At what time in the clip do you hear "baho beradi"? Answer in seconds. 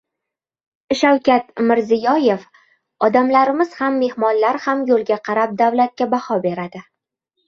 6.15-6.83